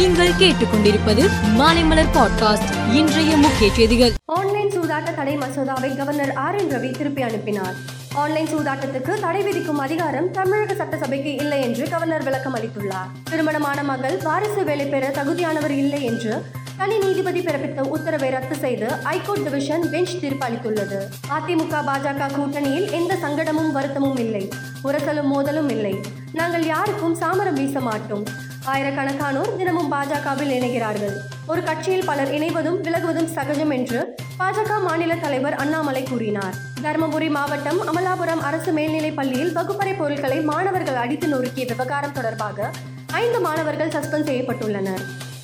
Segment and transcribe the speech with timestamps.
[0.00, 4.12] நீங்கள் கேட்டுக்கொண்டிருப்பது மாலைமலர் பாட்காஸ்ட் இன்றைய முக்கிய செய்திகள்.
[4.24, 7.74] ஆன்லைன் சூதாட்ட தடை மசோதாவை கவர்னர் ஆர் என் ரவி திருப்பி அனுப்பினார்.
[8.14, 13.10] ஆன்லைன் சூதாட்டத்துக்கு தடை விதிக்கும் அதிகாரம் தமிழக சட்டசபைக்கு இல்லை என்று கவர்னர் விளக்கம் அளித்துள்ளார்.
[13.30, 16.44] திருமணமான மகள் வாரிசு வேலை பெற தகுதியானவர் இல்லை என்று
[16.78, 20.98] தனி நீதிபதி பிறப்பித்த உத்தரவை ரத்து செய்து ஐகோர்ட் டிவிஷன் பெஞ்ச் தீர்ப்பு அளித்துள்ளது.
[21.30, 24.48] அதிமுக பாஜக கூட்டணியில் எந்த சங்கடமும் வருத்தமும் இல்லை.
[24.84, 25.94] உரசலும் மோதலும் இல்லை.
[26.32, 28.48] நாங்கள் யாருக்கும் சாமரம் வீச மாட்டோம்.
[28.66, 31.14] ஆயிரக்கணக்கானோர் தினமும் பாஜகவில் இணைகிறார்கள்.
[31.46, 36.54] ஒரு கட்சியில் பலர் இணைவதும் விலகுவதும் சகஜம் என்று பாஜக மாநில தலைவர் அண்ணாமலை கூறினார்.
[36.82, 42.70] தருமபுரி மாவட்டம் அமலாபுரம் அரசு மேல்நிலைப் பள்ளியில் வகுப்பறை பொருட்களை மாணவர்கள் அடித்து நொறுக்கிய விவகாரம் தொடர்பாக
[43.12, 45.02] ஐந்து மாணவர்கள் சஸ்பெண்ட் செய்யப்பட்டுள்ளனர்.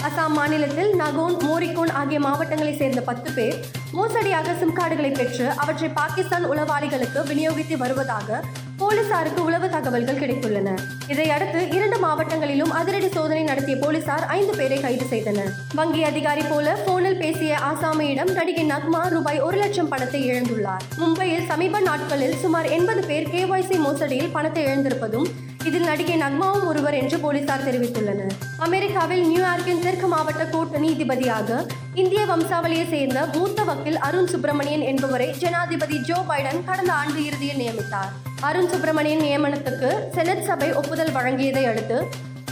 [0.08, 6.50] அசாம் மாநிலத்தில் நகோன் மோரிகோன் ஆகிய மாவட்டங்களைச் சேர்ந்த பத்து பேர் மோசடியாக சிம் கார்டுகளை பெற்று அவற்றை பாகிஸ்தான்
[6.50, 8.42] உளவாளிகளுக்கு விநியோகித்து வருவதாக
[8.86, 10.70] போலீசாருக்கு உளவு தகவல்கள் கிடைத்துள்ளன.
[11.08, 15.50] இதையடுத்து இரண்டு மாவட்டங்களிலும் அதிரடி சோதனை நடத்திய போலீசார் ஐந்து பேரை கைது செய்தனர்.
[15.74, 20.84] வங்கி அதிகாரி போல போனில் பேசிய ஆசாமியிடம் நடிகை நக்மா ரூபாய் ஒரு லட்சம் பணத்தை இழந்துள்ளார்.
[20.98, 25.28] மும்பையில் சமீப நாட்களில் சுமார் எண்பது பேர் கேஒய்சி மோசடியில் பணத்தை இழந்திருப்பதும்
[25.68, 28.34] இதில் நடிகை நக்மாவும் ஒருவர் என்று போலீசார் தெரிவித்துள்ளனர்.
[28.66, 31.58] அமெரிக்காவில் நியூயார்க்கின் தெற்கு மாவட்ட கோர்ட் நீதிபதியாக
[31.94, 38.12] இந்திய வம்சாவளியை சேர்ந்த மூத்த வக்கீல் அருண் சுப்பிரமணியன் என்பவரை ஜனாதிபதி ஜோ பைடன் கடந்த ஆண்டு இறுதியில் நியமித்தார்.
[38.40, 41.98] அருண் சுப்பிரமணியன் நியமனத்துக்கு செனட் சபை ஒப்புதல் வழங்கியதை அடுத்து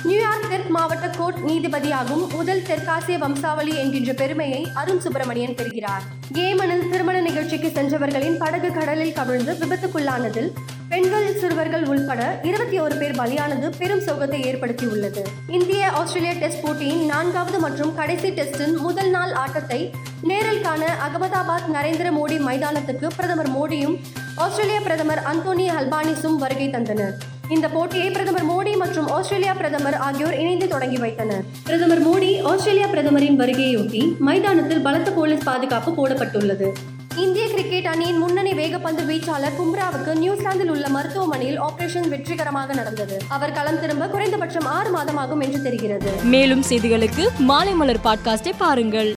[0.09, 6.03] நியூயார்க் தெற்கு மாவட்ட கோர்ட் நீதிபதியாகும் முதல் தெற்காசிய வம்சாவளி என்கின்ற பெருமையை அருண் சுப்பிரமணியன் பெறுகிறார்.
[6.33, 10.51] ஏமனில் திருமண நிகழ்ச்சிக்கு சென்றவர்களின் படகு கடலில் கவிழ்ந்து விபத்துக்குள்ளானதில்
[10.95, 15.23] பெண்கள் சிறுவர்கள் உள்பட இருபத்தி ஒரு பேர் பலியானது பெரும் சோகத்தை ஏற்படுத்தியுள்ளது.
[15.57, 19.91] இந்திய ஆஸ்திரேலிய டெஸ்ட் போட்டியின் நான்காவது மற்றும் கடைசி டெஸ்டின் முதல் நாள் ஆட்டத்தை
[20.23, 23.97] நேரில் காண அகமதாபாத் நரேந்திர மோடி மைதானத்துக்கு பிரதமர் மோடியும்
[24.35, 27.15] ஆஸ்திரேலிய பிரதமர் அந்தோனி அல்பானிஸும் வருகை தந்தனர்.
[27.49, 31.45] இந்த போட்டியை பிரதமர் மோடி மற்றும் ஆஸ்திரேலியா பிரதமர் ஆகியோர் இணைந்து தொடங்கி வைத்தனர்.
[31.65, 36.71] பிரதமர் மோடி ஆஸ்திரேலியா பிரதமரின் வருகையொட்டி மைதானத்தில் பலத்த போலீஸ் பாதுகாப்பு போடப்பட்டுள்ளது.
[37.17, 43.23] இந்திய கிரிக்கெட் அணியின் முன்னணி வேகப்பந்து வீச்சாளர் பும்ராவுக்கு நியூசிலாந்தில் உள்ள மருத்துவமனையில் ஆபரேஷன் வெற்றிகரமாக நடந்தது.
[43.29, 46.11] அவர் களம் திரும்ப குறைந்தபட்சம் ஆறு மாதமாகும் என்று தெரிகிறது.
[46.23, 49.13] மேலும் செய்திகளுக்கு மாலைமலர் பாட்காஸ்டை பாருங்கள்.